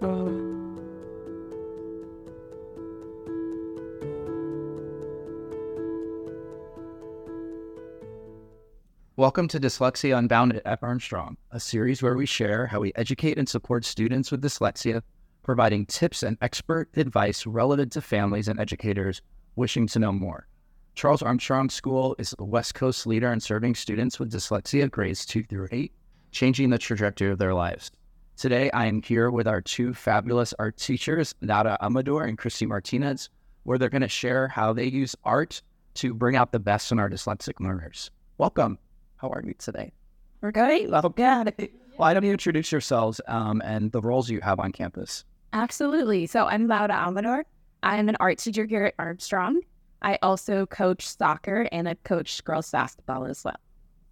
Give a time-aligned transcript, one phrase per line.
[0.00, 0.78] Welcome
[9.48, 13.84] to Dyslexia Unbounded at Armstrong, a series where we share how we educate and support
[13.84, 15.02] students with dyslexia,
[15.42, 19.20] providing tips and expert advice relevant to families and educators
[19.56, 20.46] wishing to know more.
[20.94, 25.44] Charles Armstrong School is the West Coast leader in serving students with dyslexia grades 2
[25.44, 25.92] through 8,
[26.32, 27.90] changing the trajectory of their lives.
[28.40, 33.28] Today, I am here with our two fabulous art teachers, Nata Amador and Christie Martinez,
[33.64, 35.60] where they're going to share how they use art
[35.96, 38.10] to bring out the best in our dyslexic learners.
[38.38, 38.78] Welcome.
[39.16, 39.92] How are you today?
[40.40, 40.90] We're good.
[40.90, 41.68] Well, good.
[41.96, 45.26] Why don't you introduce yourselves um, and the roles you have on campus?
[45.52, 46.26] Absolutely.
[46.26, 47.44] So I'm Laura Amador.
[47.82, 49.60] I'm an art teacher here at Armstrong.
[50.00, 53.60] I also coach soccer and I coach girls basketball as well.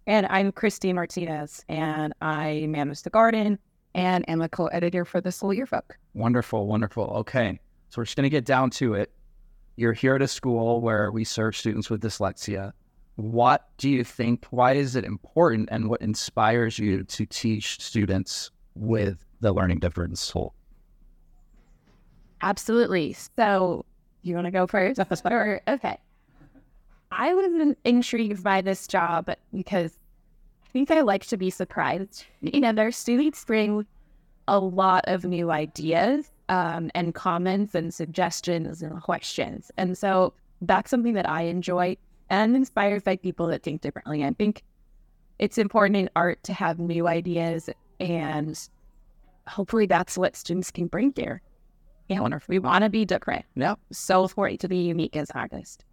[0.05, 3.57] And I'm Christie Martinez, and I manage the garden
[3.93, 5.97] and am a co-editor for the Soul Yearbook.
[6.13, 7.05] Wonderful, wonderful.
[7.17, 9.11] Okay, so we're just going to get down to it.
[9.75, 12.73] You're here at a school where we serve students with dyslexia
[13.19, 14.45] what do you think?
[14.49, 20.33] Why is it important, and what inspires you to teach students with the learning difference?
[22.41, 23.13] Absolutely.
[23.35, 23.85] So,
[24.21, 25.01] you want to go first?
[25.25, 25.97] or, okay.
[27.11, 29.97] I was intrigued by this job because
[30.71, 32.25] think I like to be surprised.
[32.41, 33.85] You know, their students bring
[34.47, 39.71] a lot of new ideas um, and comments and suggestions and questions.
[39.77, 41.97] And so that's something that I enjoy
[42.29, 44.23] and inspired by people that think differently.
[44.23, 44.63] I think
[45.39, 48.59] it's important in art to have new ideas, and
[49.47, 51.41] hopefully that's what students can bring here.
[52.09, 55.31] You know, if we want to be different, yeah, so important to be unique as
[55.31, 55.85] artist.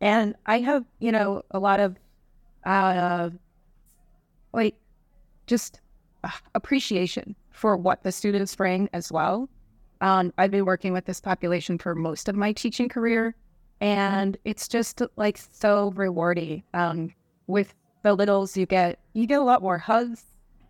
[0.00, 1.96] And I have, you know, a lot of,
[2.64, 3.30] uh,
[4.52, 4.74] like,
[5.46, 5.80] just
[6.24, 9.48] uh, appreciation for what the students bring as well.
[10.00, 13.36] Um, I've been working with this population for most of my teaching career,
[13.80, 16.62] and it's just like so rewarding.
[16.74, 17.14] Um,
[17.46, 20.24] with the littles, you get you get a lot more hugs,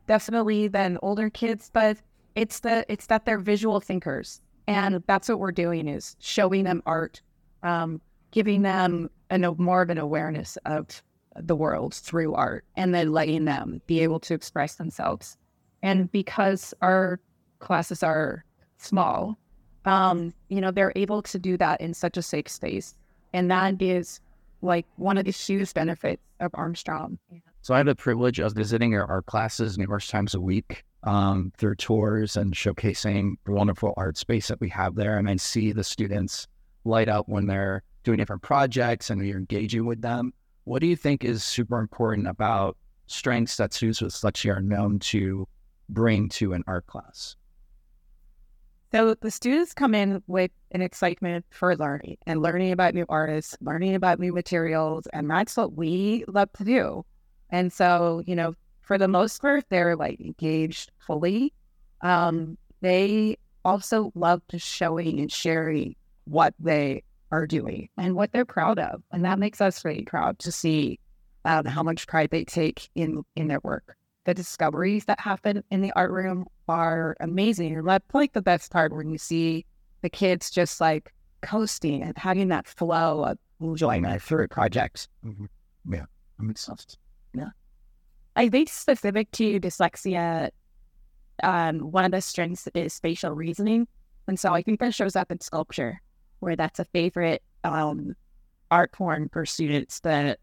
[0.06, 1.96] definitely than older kids, but
[2.34, 6.82] it's the it's that they're visual thinkers, and that's what we're doing is showing them
[6.84, 7.22] art,
[7.62, 8.00] um,
[8.32, 11.02] giving them a more of an awareness of
[11.36, 15.36] the world through art, and then letting them be able to express themselves.
[15.82, 17.20] And because our
[17.58, 18.44] classes are
[18.78, 19.38] small,
[19.84, 22.94] um, you know, they're able to do that in such a safe space.
[23.32, 24.20] And that is
[24.60, 27.18] like one of the huge benefits of Armstrong.
[27.62, 31.52] So I have the privilege of visiting our, our classes numerous times a week um,
[31.56, 35.18] through tours and showcasing the wonderful art space that we have there.
[35.18, 36.46] And I see the students
[36.84, 40.32] light up when they're doing different projects and you're engaging with them.
[40.64, 44.98] What do you think is super important about strengths that students with dyslexia are known
[45.00, 45.48] to
[45.88, 47.36] bring to an art class?
[48.92, 53.56] So the students come in with an excitement for learning and learning about new artists,
[53.62, 57.04] learning about new materials, and that's what we love to do.
[57.48, 61.54] And so, you know, for the most part, they're like engaged fully.
[62.02, 67.02] Um, they also love to showing and sharing what they
[67.32, 71.00] are doing and what they're proud of, and that makes us really proud to see
[71.44, 75.80] um, how much pride they take in in their work the discoveries that happen in
[75.80, 77.76] the art room are amazing.
[77.76, 79.66] And that's like the best part when you see
[80.02, 81.12] the kids just like
[81.42, 85.08] coasting and having that flow of enjoying their through projects.
[85.24, 85.46] Mm-hmm.
[85.92, 86.04] Yeah,
[86.38, 86.96] makes sense.
[87.34, 87.50] Yeah.
[88.36, 90.50] I think specific to dyslexia,
[91.42, 93.88] um, one of the strengths is spatial reasoning.
[94.28, 96.00] And so I think that shows up in sculpture,
[96.42, 98.16] where that's a favorite um,
[98.68, 100.36] art form for students the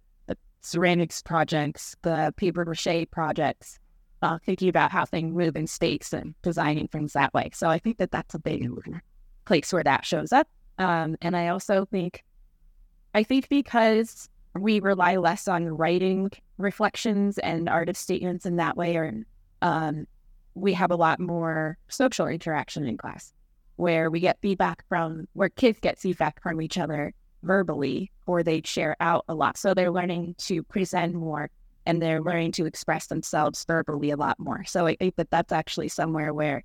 [0.61, 3.79] ceramics projects, the paper mache projects,
[4.21, 7.49] uh, thinking about how things move in space and designing things that way.
[7.53, 8.65] So I think that that's a big
[9.45, 10.47] place where that shows up.
[10.77, 12.23] Um, and I also think,
[13.13, 18.95] I think because we rely less on writing reflections and artist statements in that way,
[18.95, 19.13] or
[19.61, 20.07] um,
[20.55, 23.33] we have a lot more social interaction in class
[23.79, 28.61] where we get feedback from, where kids get feedback from each other verbally or they
[28.65, 29.57] share out a lot.
[29.57, 31.49] So they're learning to present more
[31.85, 34.65] and they're learning to express themselves verbally a lot more.
[34.65, 36.61] So I think that that's actually somewhere where,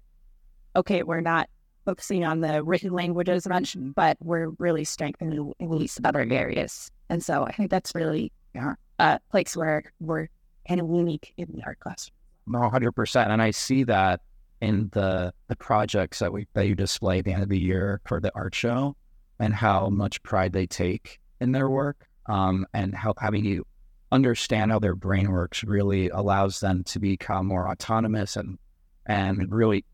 [0.74, 1.48] okay, we're not
[1.84, 3.92] focusing on the written language as much, mm-hmm.
[3.92, 6.90] but we're really strengthening at least other areas.
[7.10, 8.74] And so I think that's really yeah.
[8.98, 10.26] a place where we're
[10.66, 12.10] kind of unique in the art class.
[12.48, 13.30] No, hundred percent.
[13.30, 14.20] And I see that
[14.60, 18.00] in the the projects that we that you display at the end of the year
[18.06, 18.96] for the art show
[19.38, 23.66] and how much pride they take in their work um, and how having you
[24.12, 28.58] understand how their brain works really allows them to become more autonomous and
[29.06, 29.84] and really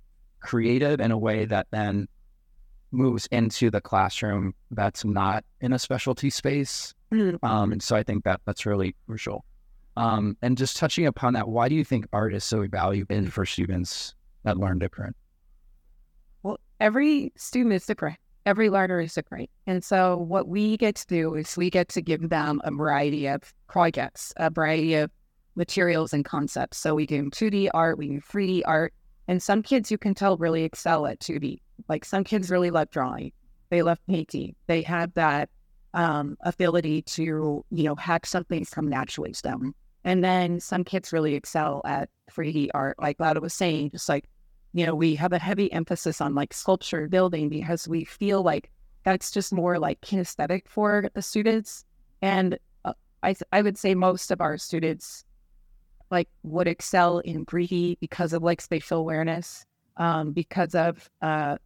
[0.40, 2.06] creative in a way that then
[2.92, 6.94] moves into the classroom that's not in a specialty space.
[7.12, 7.38] Mm.
[7.42, 9.44] Um, and so I think that that's really crucial.
[9.96, 13.44] Um, and just touching upon that, why do you think art is so valuable for
[13.44, 15.16] students that learn different?
[16.42, 18.18] Well, every student is different.
[18.46, 19.50] Every learner is different.
[19.66, 23.26] And so what we get to do is we get to give them a variety
[23.26, 25.10] of projects, a variety of
[25.56, 26.78] materials and concepts.
[26.78, 28.94] So we do 2D art, we do 3D art.
[29.28, 31.60] And some kids you can tell really excel at 2D.
[31.88, 33.32] Like some kids really love drawing.
[33.68, 34.56] They love painting.
[34.66, 35.50] They have that
[35.94, 39.74] um, ability to, you know, have something come naturally to them.
[40.04, 44.24] And then some kids really excel at 3D art, like Lada was saying, just like,
[44.72, 48.70] you know, we have a heavy emphasis on like sculpture building because we feel like
[49.04, 51.84] that's just more like kinesthetic for the students.
[52.22, 52.92] And uh,
[53.22, 55.24] I, I would say most of our students
[56.10, 59.64] like would excel in 3D because of like spatial awareness,
[59.96, 61.56] um, because of, uh,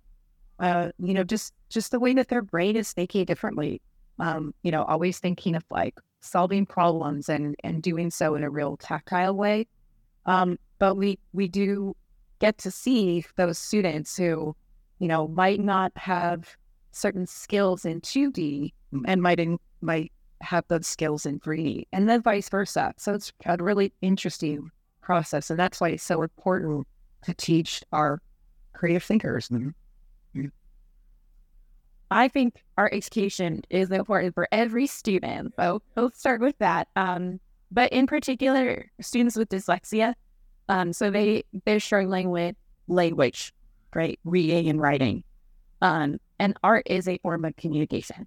[0.58, 3.80] uh, you know, just, just the way that their brain is thinking differently.
[4.18, 8.50] Um, you know, always thinking of like solving problems and and doing so in a
[8.50, 9.66] real tactile way.
[10.26, 11.94] Um, but we we do
[12.40, 14.56] get to see those students who,
[14.98, 16.56] you know, might not have
[16.92, 18.72] certain skills in 2D
[19.06, 22.92] and might in, might have those skills in 3D, and then vice versa.
[22.96, 26.86] So it's a really interesting process, and that's why it's so important
[27.22, 28.20] to teach our
[28.72, 29.48] creative thinkers.
[32.10, 35.54] I think art education is important for every student.
[35.56, 36.88] So we'll start with that.
[36.96, 37.40] Um,
[37.70, 40.14] but in particular, students with dyslexia,
[40.68, 42.54] um, so they they're struggling with
[42.86, 43.52] language,
[43.94, 45.24] right, reading and writing,
[45.82, 48.26] um, and art is a form of communication.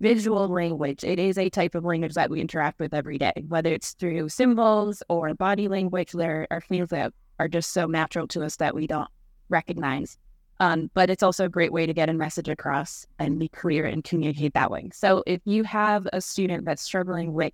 [0.00, 3.72] Visual language, it is a type of language that we interact with every day, whether
[3.72, 6.12] it's through symbols or body language.
[6.12, 9.08] There are things that are just so natural to us that we don't
[9.48, 10.18] recognize.
[10.58, 13.84] Um, but it's also a great way to get a message across and be clear
[13.84, 14.90] and communicate that way.
[14.92, 17.52] So if you have a student that's struggling with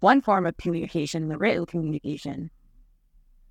[0.00, 2.50] one form of communication, the written communication,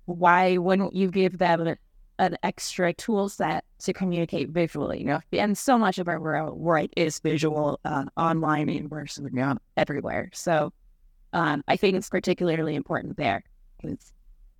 [0.06, 1.76] why wouldn't you give them
[2.18, 4.98] an extra tool set to communicate visually?
[4.98, 9.54] You know, and so much of our world is visual, uh, online and we're yeah.
[9.76, 10.30] everywhere.
[10.32, 10.72] So
[11.32, 13.44] um, I think it's particularly important there.
[13.84, 14.12] It's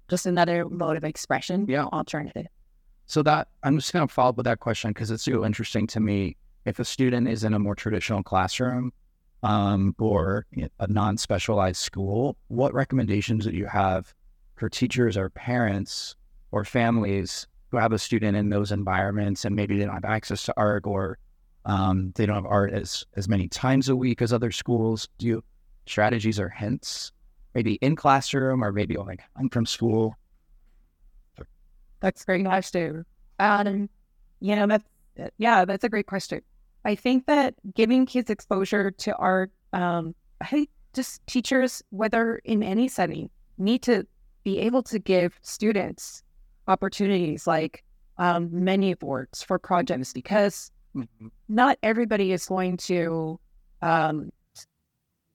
[0.08, 1.86] just another mode of expression, yeah.
[1.86, 2.46] alternative.
[3.08, 5.86] So that I'm just going to follow up with that question because it's so interesting
[5.88, 6.36] to me.
[6.66, 8.92] If a student is in a more traditional classroom
[9.42, 10.44] um, or
[10.78, 14.12] a non-specialized school, what recommendations do you have
[14.56, 16.16] for teachers or parents
[16.52, 20.42] or families who have a student in those environments and maybe they don't have access
[20.42, 21.16] to art or
[21.64, 25.08] um, they don't have art as as many times a week as other schools?
[25.16, 25.44] Do you
[25.86, 27.12] strategies or hints
[27.54, 30.14] maybe in classroom or maybe like I'm from school
[32.00, 33.04] that's very nice too.
[33.38, 33.88] Um,
[34.40, 34.84] you know, that's
[35.38, 36.40] yeah, that's a great question.
[36.84, 42.62] I think that giving kids exposure to art, um, I think just teachers, whether in
[42.62, 44.06] any setting, need to
[44.44, 46.22] be able to give students
[46.68, 47.84] opportunities like
[48.18, 51.28] um, many boards for projects because mm-hmm.
[51.48, 53.38] not everybody is going to
[53.82, 54.30] um,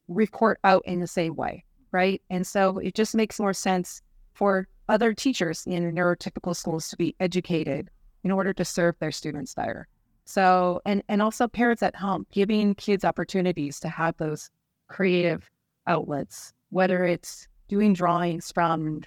[0.07, 2.21] report out in the same way, right?
[2.30, 4.01] And so it just makes more sense
[4.33, 7.90] for other teachers in neurotypical schools to be educated
[8.23, 9.87] in order to serve their students better.
[10.25, 14.49] So, and, and also parents at home, giving kids opportunities to have those
[14.87, 15.49] creative
[15.87, 19.02] outlets, whether it's doing drawings from,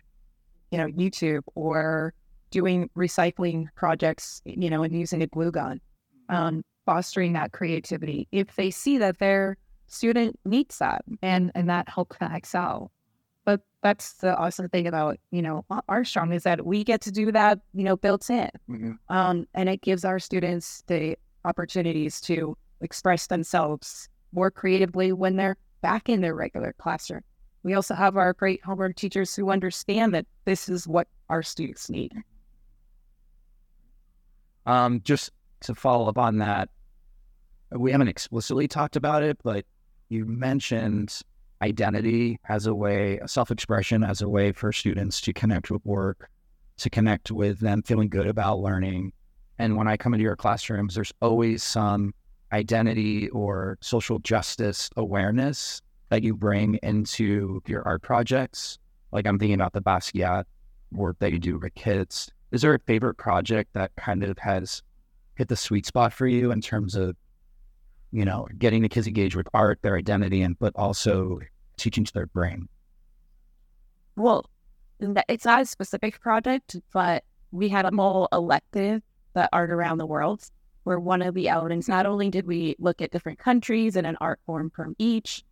[0.70, 2.12] you know, YouTube or
[2.50, 5.80] doing recycling projects, you know, and using a glue gun,
[6.28, 8.28] um, fostering that creativity.
[8.30, 9.56] If they see that their
[9.86, 12.90] student needs that and, and that helps them excel,
[13.86, 17.60] that's the awesome thing about you know Armstrong is that we get to do that
[17.72, 18.92] you know built in, mm-hmm.
[19.08, 25.56] um, and it gives our students the opportunities to express themselves more creatively when they're
[25.82, 27.22] back in their regular classroom.
[27.62, 31.88] We also have our great homework teachers who understand that this is what our students
[31.88, 32.12] need.
[34.66, 36.68] Um, just to follow up on that,
[37.70, 39.64] we haven't explicitly talked about it, but
[40.08, 41.20] you mentioned
[41.62, 46.28] identity as a way, self expression as a way for students to connect with work,
[46.78, 49.12] to connect with them feeling good about learning.
[49.58, 52.12] And when I come into your classrooms, there's always some
[52.52, 58.78] identity or social justice awareness that you bring into your art projects.
[59.12, 60.44] Like I'm thinking about the Basquiat
[60.92, 62.30] work that you do with kids.
[62.52, 64.82] Is there a favorite project that kind of has
[65.34, 67.16] hit the sweet spot for you in terms of
[68.12, 71.40] you know, getting the kids engaged with art, their identity, and but also
[71.76, 72.68] teaching to their brain?
[74.16, 74.46] Well,
[75.28, 79.02] it's not a specific project, but we had a whole elective
[79.34, 80.50] that art around the world
[80.84, 84.16] where one of the outings, not only did we look at different countries and an
[84.20, 85.44] art form from each,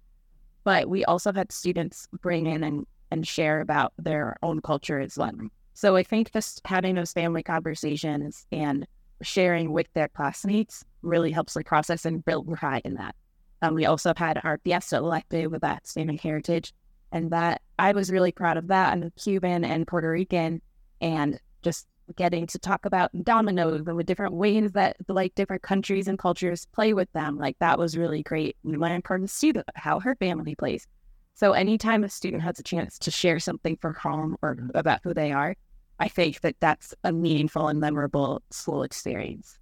[0.62, 5.18] but we also had students bring in and, and share about their own culture as
[5.18, 5.32] well.
[5.74, 8.86] So I think just having those family conversations and
[9.22, 13.14] sharing with their classmates really helps the process and build pride in that.
[13.62, 16.74] Um, we also had our Fiesta elective with that Hispanic heritage,
[17.12, 18.92] and that I was really proud of that.
[18.92, 20.60] I'm Cuban and Puerto Rican,
[21.00, 26.08] and just getting to talk about dominoes and the different ways that like different countries
[26.08, 27.38] and cultures play with them.
[27.38, 28.56] Like that was really great.
[28.62, 30.86] We learned from the student how her family plays.
[31.34, 35.14] So anytime a student has a chance to share something from home or about who
[35.14, 35.56] they are,
[35.98, 39.58] I think that that's a meaningful and memorable school experience.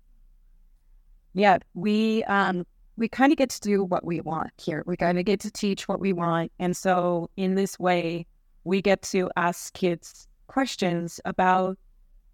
[1.35, 4.83] Yeah, we um we kind of get to do what we want here.
[4.87, 8.27] We kind of get to teach what we want, and so in this way,
[8.65, 11.79] we get to ask kids questions about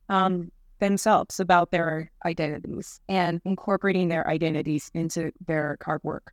[0.09, 0.51] um,
[0.81, 6.29] themselves, about their identities, and incorporating their identities into their artwork.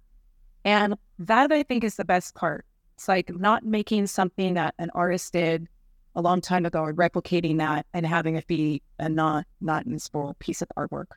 [0.63, 2.65] And that I think is the best part.
[2.95, 5.67] It's like not making something that an artist did
[6.15, 10.35] a long time ago and replicating that and having it be a not not useful
[10.39, 11.07] piece of artwork.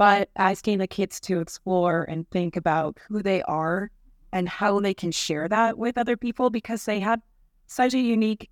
[0.00, 3.90] But asking the kids to explore and think about who they are
[4.32, 7.20] and how they can share that with other people because they have
[7.66, 8.48] such a unique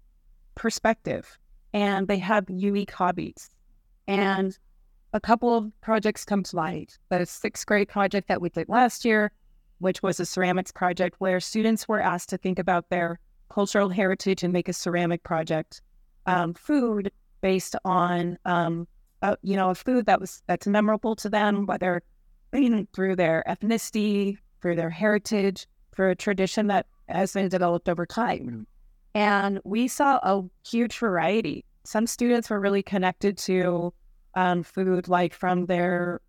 [0.56, 1.38] perspective
[1.72, 3.48] and they have unique hobbies.
[4.06, 4.58] And
[5.14, 6.98] a couple of projects come to mind.
[7.08, 9.32] The sixth grade project that we did last year,
[9.78, 14.42] which was a ceramics project where students were asked to think about their cultural heritage
[14.42, 15.80] and make a ceramic project,
[16.26, 18.86] um, food based on um,
[19.22, 22.02] uh, you know a food that was that's memorable to them, whether
[22.52, 27.88] you know, through their ethnicity, through their heritage, through a tradition that has been developed
[27.88, 28.66] over time.
[29.14, 31.64] And we saw a huge variety.
[31.84, 33.92] Some students were really connected to
[34.34, 36.20] um, food like from their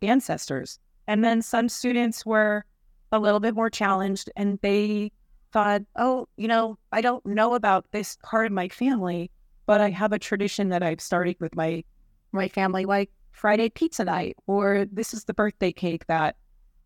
[0.00, 2.64] ancestors, and then some students were
[3.12, 5.12] a little bit more challenged and they
[5.52, 9.30] thought, oh, you know, I don't know about this part of my family,
[9.66, 11.84] but I have a tradition that I've started with my
[12.32, 16.36] my family, like Friday pizza night, or this is the birthday cake that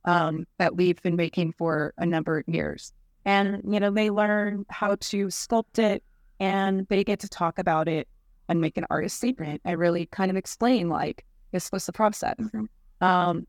[0.05, 2.93] um, that we've been making for a number of years.
[3.25, 6.03] And you know, they learn how to sculpt it,
[6.41, 8.09] and they get to talk about it
[8.49, 9.61] and make an artist statement.
[9.65, 12.37] I really kind of explain like this was the process.
[12.39, 13.05] Mm-hmm.
[13.05, 13.47] Um,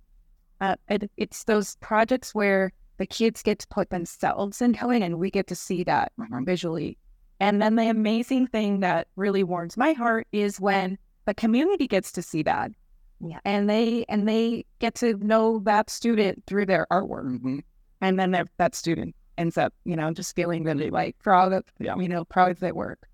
[0.60, 5.20] uh, it, it's those projects where the kids get to put themselves into it and
[5.20, 6.44] we get to see that mm-hmm.
[6.44, 6.98] visually.
[7.40, 10.98] And then the amazing thing that really warms my heart is when
[11.28, 12.72] the community gets to see that.
[13.20, 13.40] Yeah.
[13.46, 17.26] And they and they get to know that student through their artwork.
[17.26, 17.60] Mm-hmm.
[18.02, 21.64] And then that, that student ends up, you know, just feeling really like proud of,
[21.80, 21.96] yeah.
[21.98, 23.08] you know, proud of their work.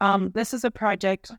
[0.00, 1.30] Um, this is a project,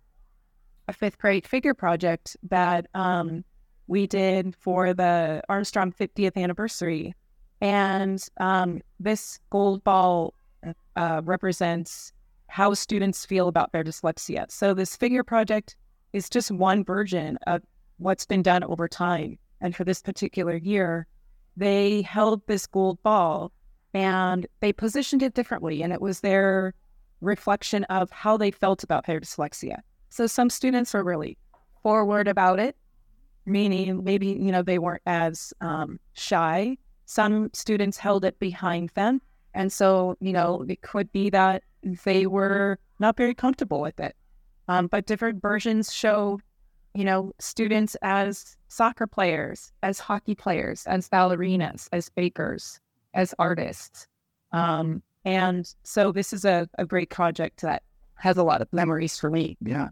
[0.88, 3.44] a fifth grade figure project that um,
[3.88, 7.14] we did for the Armstrong 50th anniversary.
[7.62, 10.36] And um, this gold ball
[10.96, 12.14] uh, represents
[12.48, 14.50] how students feel about their dyslexia.
[14.52, 15.76] So this figure project
[16.14, 17.62] is just one version of
[17.98, 19.38] what's been done over time.
[19.62, 21.08] And for this particular year,
[21.58, 23.52] they held this gold ball
[23.94, 25.84] and they positioned it differently.
[25.84, 26.74] And it was their
[27.22, 29.78] reflection of how they felt about their dyslexia.
[30.10, 31.38] So some students were really
[31.82, 32.76] forward about it,
[33.46, 39.22] meaning maybe, you know, they weren't as um, shy some students held it behind them.
[39.54, 41.64] And so, you know, it could be that
[42.04, 44.16] they were not very comfortable with it.
[44.68, 46.40] Um, but different versions show,
[46.94, 52.80] you know, students as soccer players, as hockey players, as ballerinas, as bakers,
[53.14, 54.08] as artists.
[54.52, 57.84] Um, and so this is a, a great project that
[58.16, 59.58] has a lot of memories for me.
[59.62, 59.90] Yeah.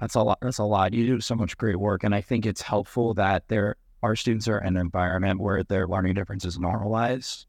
[0.00, 0.38] That's a lot.
[0.40, 0.92] That's a lot.
[0.92, 2.04] You do so much great work.
[2.04, 5.88] And I think it's helpful that there our students are in an environment where their
[5.88, 7.46] learning difference is normalized,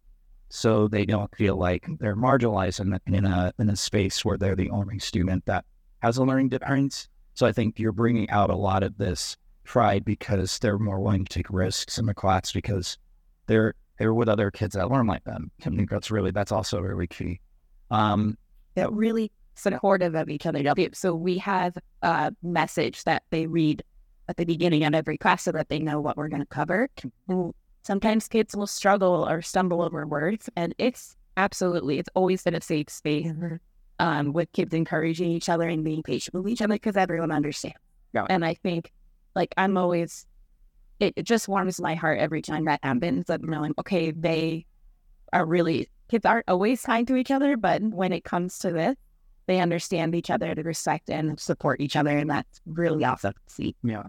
[0.50, 4.55] so they don't feel like they're marginalized in, in a in a space where they're
[4.55, 5.65] the only student that
[6.01, 7.07] has a learning difference.
[7.33, 11.25] So I think you're bringing out a lot of this pride because they're more willing
[11.25, 12.97] to take risks in the class because
[13.47, 15.51] they're they're with other kids that learn like them.
[15.65, 17.39] I think that's really that's also really key.
[17.91, 18.37] Um,
[18.75, 20.63] that really supportive of each other.
[20.93, 23.83] So we have a message that they read
[24.27, 26.89] at the beginning of every class so that they know what we're going to cover.
[27.83, 32.61] Sometimes kids will struggle or stumble over words, and it's absolutely, it's always been a
[32.61, 33.31] safe space
[33.99, 37.77] um, with kids encouraging each other and being patient with each other because everyone understands.
[38.13, 38.25] Yeah.
[38.29, 38.91] And I think,
[39.35, 40.25] like, I'm always,
[40.99, 44.65] it, it just warms my heart every time that happens that like okay, they
[45.31, 48.95] are really, kids aren't always kind to each other, but when it comes to this,
[49.45, 53.53] they understand each other, they respect and support each other, and that's really awesome to
[53.53, 53.75] see.
[53.83, 54.03] Yeah.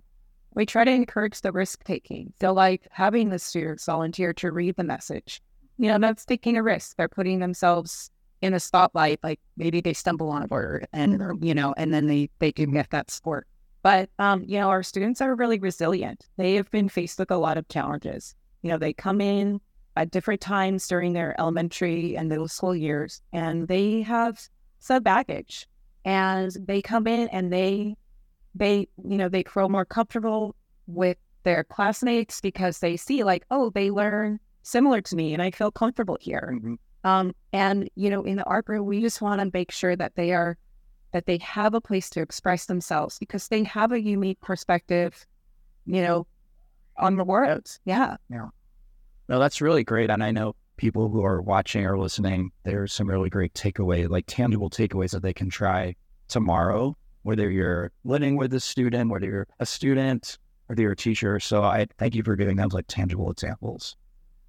[0.55, 2.33] We try to encourage the risk taking.
[2.41, 5.41] So, like having the students volunteer to read the message,
[5.79, 6.97] you know, that's taking a risk.
[6.97, 8.11] They're putting themselves
[8.43, 9.21] in a spotlight.
[9.23, 12.73] Like maybe they stumble on a word, and you know, and then they they can
[12.73, 13.47] get that support.
[13.83, 16.27] But um, you know, our students are really resilient.
[16.37, 18.35] They have been faced with a lot of challenges.
[18.63, 19.61] You know, they come in
[19.97, 24.41] at different times during their elementary and middle school years, and they have
[24.79, 25.67] some baggage.
[26.05, 27.97] And they come in and they
[28.55, 30.57] they you know they grow more comfortable
[30.87, 35.51] with their classmates because they see like oh they learn similar to me and I
[35.51, 36.59] feel comfortable here.
[36.61, 36.77] Mhm.
[37.03, 40.15] Um, and you know in the art group we just want to make sure that
[40.17, 40.59] they are
[41.13, 45.27] that they have a place to express themselves because they have a unique perspective,
[45.87, 46.27] you know,
[46.97, 47.79] on the world.
[47.85, 48.17] Yeah.
[48.31, 48.49] Yeah.
[49.29, 50.11] No, that's really great.
[50.11, 54.25] And I know people who are watching or listening, there's some really great takeaway, like
[54.27, 55.95] tangible takeaways that they can try
[56.29, 61.41] tomorrow, whether you're living with a student, whether you're a student, whether you're a teacher.
[61.41, 63.97] So I thank you for giving them like tangible examples.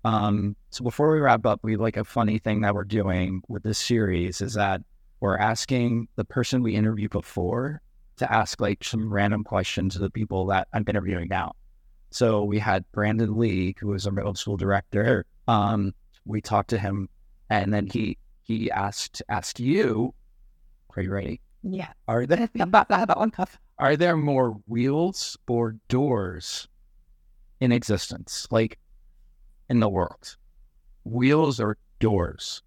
[0.03, 3.63] Um, so before we wrap up, we like a funny thing that we're doing with
[3.63, 4.81] this series is that
[5.19, 7.81] we're asking the person we interviewed before
[8.17, 11.53] to ask like some random questions to the people that I'm interviewing now.
[12.09, 15.25] So we had Brandon Lee, who was a middle school director.
[15.47, 15.93] Um,
[16.25, 17.07] we talked to him,
[17.49, 20.13] and then he he asked asked you,
[20.95, 21.41] "Are you ready?
[21.63, 21.93] Yeah.
[22.07, 22.49] Are there
[23.79, 26.67] are there more wheels or doors
[27.59, 28.77] in existence, like
[29.71, 30.35] in the world?
[31.05, 32.61] Wheels or doors?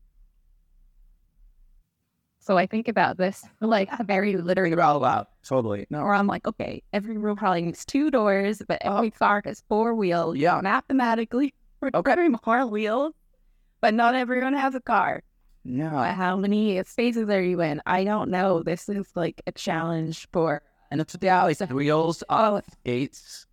[2.40, 4.74] So I think about this like a very literally.
[4.80, 5.86] All about totally.
[5.90, 9.62] No, Or I'm like, okay, every room probably needs two doors, but every car has
[9.68, 10.36] four wheels.
[10.36, 10.60] Yeah.
[10.62, 13.12] Mathematically, we're every more wheels,
[13.80, 15.22] but not everyone has a car.
[15.64, 15.90] no.
[15.90, 17.80] But how many spaces are you in?
[17.86, 18.62] I don't know.
[18.62, 20.62] This is like a challenge for.
[20.90, 23.46] And it's yeah, it's wheels, Oh, gates,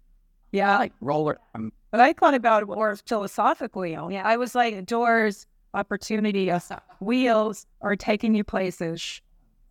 [0.51, 0.77] yeah.
[0.79, 1.37] like roller.
[1.55, 3.91] Um, But I thought about it more philosophically.
[3.93, 6.51] Yeah, I was like doors, opportunity,
[6.99, 9.21] wheels are taking you places.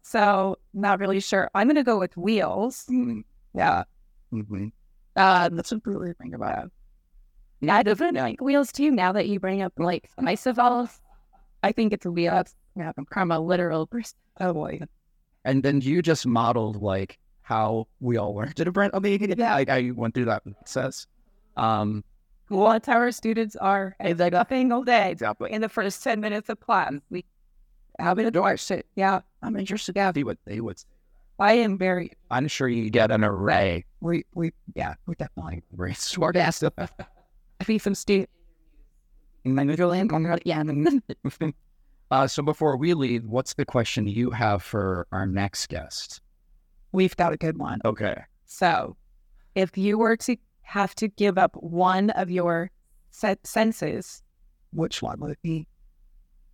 [0.02, 1.50] So not really sure.
[1.54, 2.86] I'm gonna go with wheels.
[2.90, 3.22] mm,
[3.54, 3.84] Yeah.
[4.32, 4.72] mhm.
[5.16, 6.72] Uh, that's a really think about it.
[7.60, 8.90] Yeah, I don't like wheels too.
[8.90, 11.00] Now that you bring up like bicycles,
[11.62, 12.54] I think it's wheels.
[12.76, 14.16] Yeah, I'm a literal person.
[14.40, 14.80] Oh boy.
[15.44, 17.18] And then you just modeled like
[17.50, 18.94] how we all learned to print.
[18.94, 21.06] I mean, yeah, like I went through that process.
[21.56, 22.04] Um,
[22.48, 25.52] What our students are It's like- a single day exactly.
[25.52, 26.94] in the first ten minutes of class.
[27.10, 27.24] We
[27.98, 28.86] have door sit.
[28.96, 30.78] Yeah, I'm interested to see what they would.
[30.78, 30.86] say.
[31.40, 32.12] I am very.
[32.30, 33.84] I'm sure you get an array.
[34.00, 35.62] We we yeah we definitely.
[35.72, 36.62] Very smart ass.
[37.60, 38.32] I think some students.
[40.44, 40.62] Yeah.
[42.10, 46.20] uh, so before we leave, what's the question you have for our next guest?
[46.92, 47.80] We've got a good one.
[47.84, 48.16] Okay.
[48.46, 48.96] So,
[49.54, 52.70] if you were to have to give up one of your
[53.10, 54.22] senses,
[54.72, 55.66] which one would it be?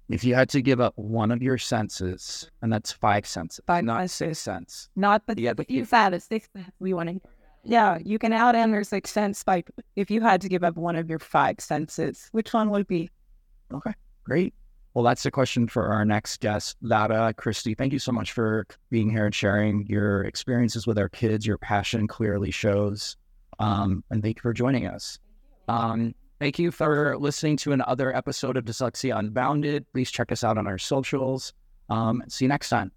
[0.08, 3.84] If you had to give up one of your senses, and that's five senses, Five
[3.84, 4.16] not senses.
[4.16, 4.88] six sense.
[4.94, 6.50] Not the Yeah, but you said a sixth.
[6.78, 7.20] We want to.
[7.64, 9.64] Yeah, you can add in your sixth sense by
[9.96, 12.88] if you had to give up one of your five senses, which one would it
[12.88, 13.10] be?
[13.74, 14.54] Okay, great.
[14.96, 17.74] Well, that's the question for our next guest, Lada Christie.
[17.74, 21.46] Thank you so much for being here and sharing your experiences with our kids.
[21.46, 23.18] Your passion clearly shows.
[23.58, 25.18] Um, and thank you for joining us.
[25.68, 29.84] Um, thank you for listening to another episode of Dyslexia Unbounded.
[29.92, 31.52] Please check us out on our socials.
[31.90, 32.90] Um, see you next time.